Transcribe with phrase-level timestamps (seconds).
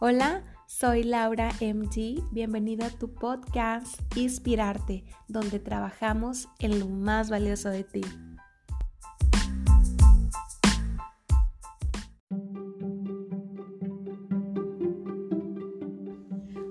[0.00, 2.22] Hola, soy Laura MG.
[2.30, 8.02] Bienvenida a tu podcast Inspirarte, donde trabajamos en lo más valioso de ti.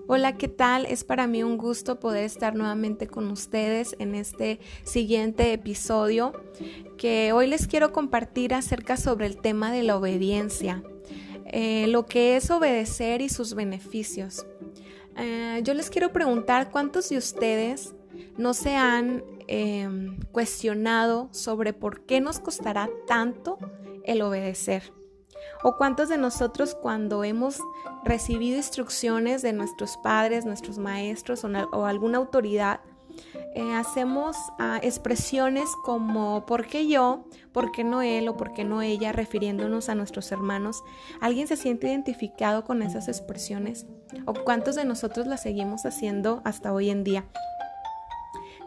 [0.08, 0.86] Hola, ¿qué tal?
[0.86, 6.32] Es para mí un gusto poder estar nuevamente con ustedes en este siguiente episodio
[6.98, 10.82] que hoy les quiero compartir acerca sobre el tema de la obediencia.
[11.50, 14.46] Eh, lo que es obedecer y sus beneficios.
[15.16, 17.96] Eh, yo les quiero preguntar cuántos de ustedes
[18.38, 23.58] no se han em, cuestionado sobre por qué nos costará tanto
[24.04, 24.94] el obedecer.
[25.64, 27.62] O cuántos de nosotros cuando hemos
[28.04, 32.82] recibido instrucciones de nuestros padres, nuestros maestros o alguna autoridad,
[33.56, 37.26] eh, hacemos ah, expresiones como ¿por qué yo?
[37.52, 38.28] ¿por qué no él?
[38.28, 39.12] o ¿por qué no ella?
[39.12, 40.84] refiriéndonos a nuestros hermanos.
[41.22, 43.86] ¿Alguien se siente identificado con esas expresiones?
[44.26, 47.26] ¿O cuántos de nosotros las seguimos haciendo hasta hoy en día?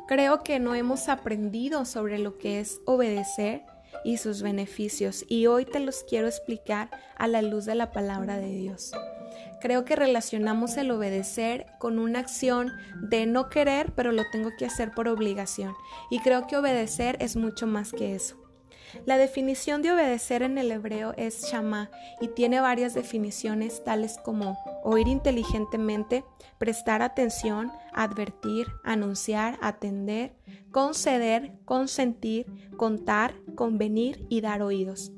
[0.08, 3.64] Creo que no hemos aprendido sobre lo que es obedecer
[4.04, 8.38] y sus beneficios y hoy te los quiero explicar a la luz de la palabra
[8.38, 8.92] de Dios.
[9.60, 14.64] Creo que relacionamos el obedecer con una acción de no querer, pero lo tengo que
[14.64, 15.74] hacer por obligación.
[16.10, 18.39] Y creo que obedecer es mucho más que eso.
[19.04, 24.58] La definición de obedecer en el hebreo es shama y tiene varias definiciones tales como
[24.82, 26.24] oír inteligentemente,
[26.58, 30.34] prestar atención, advertir, anunciar, atender,
[30.70, 35.12] conceder, consentir, contar, convenir y dar oídos.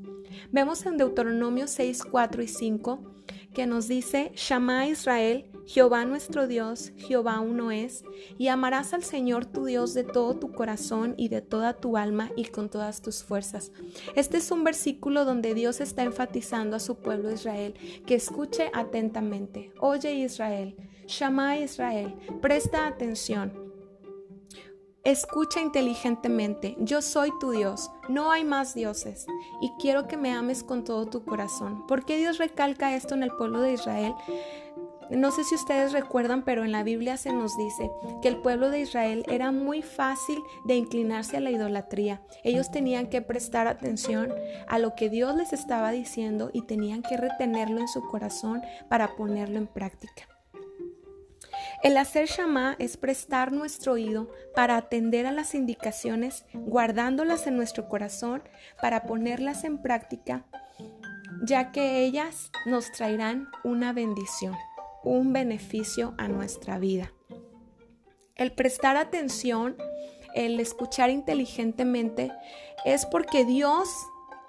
[0.51, 3.13] Vemos en Deuteronomio 6, 4 y 5
[3.55, 8.05] que nos dice, Shama Israel, Jehová nuestro Dios, Jehová uno es,
[8.39, 12.31] y amarás al Señor tu Dios de todo tu corazón y de toda tu alma
[12.37, 13.73] y con todas tus fuerzas.
[14.15, 17.75] Este es un versículo donde Dios está enfatizando a su pueblo Israel
[18.07, 19.73] que escuche atentamente.
[19.81, 20.77] Oye Israel,
[21.07, 23.73] Shama Israel, presta atención.
[25.05, 29.27] Escucha inteligentemente, yo soy tu Dios, no hay más dioses,
[29.61, 31.89] y quiero que me ames con todo tu corazón.
[31.89, 34.15] ¿Por qué Dios recalca esto en el pueblo de Israel?
[35.15, 37.91] No sé si ustedes recuerdan, pero en la Biblia se nos dice
[38.23, 42.23] que el pueblo de Israel era muy fácil de inclinarse a la idolatría.
[42.45, 44.33] Ellos tenían que prestar atención
[44.69, 49.15] a lo que Dios les estaba diciendo y tenían que retenerlo en su corazón para
[49.15, 50.29] ponerlo en práctica.
[51.83, 57.89] El hacer Shama es prestar nuestro oído para atender a las indicaciones, guardándolas en nuestro
[57.89, 58.43] corazón
[58.81, 60.47] para ponerlas en práctica,
[61.45, 64.55] ya que ellas nos traerán una bendición,
[65.05, 67.13] un beneficio a nuestra vida.
[68.37, 69.77] El prestar atención,
[70.35, 72.33] el escuchar inteligentemente,
[72.85, 73.89] es porque Dios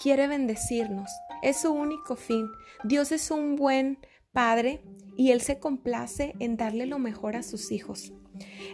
[0.02, 1.10] quiere bendecirnos.
[1.42, 2.48] Es su único fin.
[2.84, 4.00] Dios es un buen
[4.32, 4.82] Padre
[5.16, 8.14] y Él se complace en darle lo mejor a sus hijos.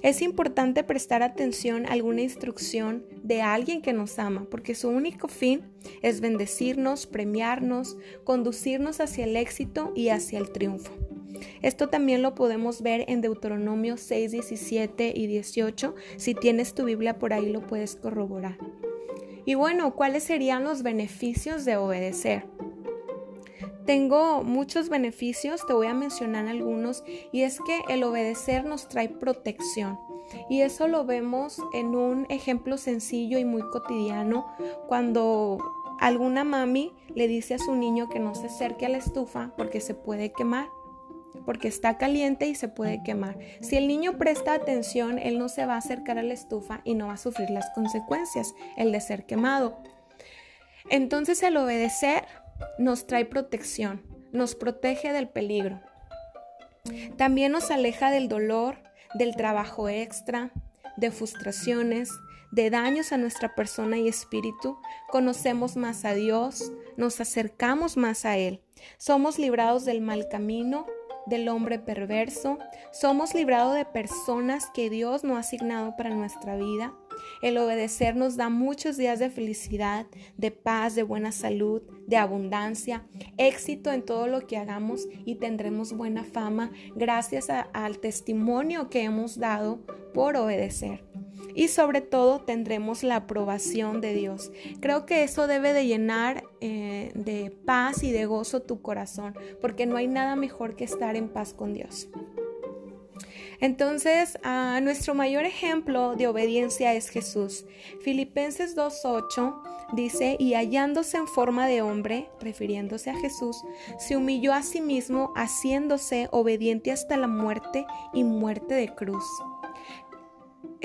[0.02, 5.28] Es importante prestar atención a alguna instrucción de alguien que nos ama, porque su único
[5.28, 5.64] fin
[6.02, 10.94] es bendecirnos, premiarnos, conducirnos hacia el éxito y hacia el triunfo.
[11.62, 15.96] Esto también lo podemos ver en Deuteronomio 6, 17 y 18.
[16.18, 18.58] Si tienes tu Biblia por ahí lo puedes corroborar.
[19.46, 22.46] Y bueno, ¿cuáles serían los beneficios de obedecer?
[23.86, 29.10] Tengo muchos beneficios, te voy a mencionar algunos, y es que el obedecer nos trae
[29.10, 29.98] protección.
[30.48, 34.46] Y eso lo vemos en un ejemplo sencillo y muy cotidiano
[34.88, 35.58] cuando
[36.00, 39.82] alguna mami le dice a su niño que no se acerque a la estufa porque
[39.82, 40.70] se puede quemar,
[41.46, 43.38] porque está caliente y se puede quemar.
[43.62, 46.96] Si el niño presta atención, él no se va a acercar a la estufa y
[46.96, 49.82] no va a sufrir las consecuencias, el de ser quemado.
[50.90, 52.26] Entonces el obedecer
[52.78, 54.02] nos trae protección,
[54.32, 55.82] nos protege del peligro.
[57.18, 58.78] También nos aleja del dolor,
[59.14, 60.52] del trabajo extra,
[60.98, 62.10] de frustraciones,
[62.52, 64.78] de daños a nuestra persona y espíritu.
[65.10, 68.62] Conocemos más a Dios, nos acercamos más a Él.
[68.98, 70.88] Somos librados del mal camino,
[71.30, 72.58] del hombre perverso.
[72.92, 76.94] Somos librados de personas que Dios no ha asignado para nuestra vida.
[77.42, 80.06] El obedecer nos da muchos días de felicidad,
[80.38, 83.06] de paz, de buena salud, de abundancia,
[83.38, 89.38] éxito en todo lo que hagamos y tendremos buena fama gracias al testimonio que hemos
[89.38, 89.80] dado
[90.14, 91.09] por obedecer.
[91.56, 94.52] Y sobre todo tendremos la aprobación de Dios.
[94.80, 99.86] Creo que eso debe de llenar eh, de paz y de gozo tu corazón, porque
[99.86, 102.10] no hay nada mejor que estar en paz con Dios.
[103.62, 104.38] Entonces,
[104.82, 107.66] nuestro mayor ejemplo de obediencia es Jesús.
[108.02, 109.62] Filipenses 2.8
[109.94, 113.62] dice, y hallándose en forma de hombre, refiriéndose a Jesús,
[113.98, 119.26] se humilló a sí mismo, haciéndose obediente hasta la muerte y muerte de cruz.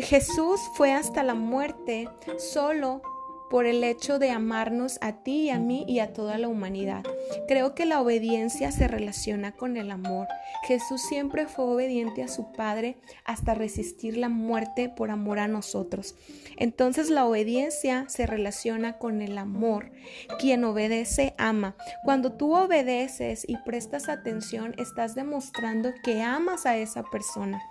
[0.05, 3.01] Jesús fue hasta la muerte solo
[3.49, 7.05] por el hecho de amarnos a ti y a mí y a toda la humanidad.
[7.49, 10.29] Creo que la obediencia se relaciona con el amor.
[10.67, 16.17] Jesús siempre fue obediente a su Padre hasta resistir la muerte por amor a nosotros.
[16.59, 19.91] Entonces la obediencia se relaciona con el amor.
[20.39, 21.77] Quien obedece ama.
[22.05, 27.63] Cuando tú obedeces y prestas atención, estás demostrando que amas a esa persona.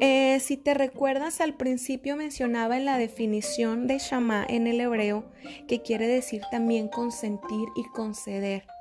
[0.00, 5.24] Eh, si te recuerdas al principio mencionaba en la definición de Shama en el hebreo
[5.66, 8.77] que quiere decir también consentir y conceder.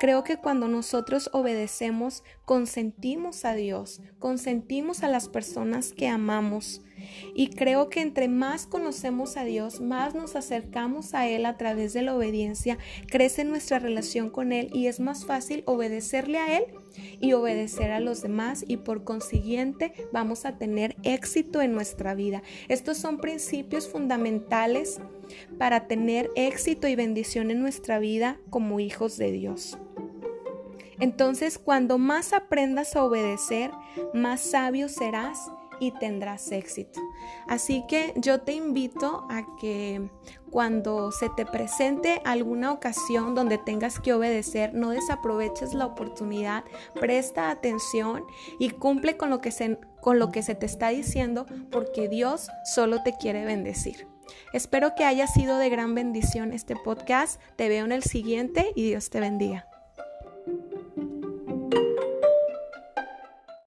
[0.00, 6.82] Creo que cuando nosotros obedecemos, consentimos a Dios, consentimos a las personas que amamos.
[7.34, 11.92] Y creo que entre más conocemos a Dios, más nos acercamos a Él a través
[11.92, 12.78] de la obediencia,
[13.08, 16.64] crece nuestra relación con Él y es más fácil obedecerle a Él
[17.20, 22.42] y obedecer a los demás y por consiguiente vamos a tener éxito en nuestra vida.
[22.68, 25.00] Estos son principios fundamentales
[25.58, 29.78] para tener éxito y bendición en nuestra vida como hijos de Dios.
[31.00, 33.70] Entonces, cuando más aprendas a obedecer,
[34.14, 37.00] más sabio serás y tendrás éxito.
[37.46, 40.10] Así que yo te invito a que
[40.50, 46.64] cuando se te presente alguna ocasión donde tengas que obedecer, no desaproveches la oportunidad,
[46.94, 48.24] presta atención
[48.58, 52.48] y cumple con lo que se, con lo que se te está diciendo porque Dios
[52.64, 54.08] solo te quiere bendecir.
[54.52, 57.40] Espero que haya sido de gran bendición este podcast.
[57.56, 59.67] Te veo en el siguiente y Dios te bendiga.